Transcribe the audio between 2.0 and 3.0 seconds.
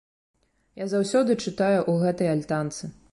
гэтай альтанцы.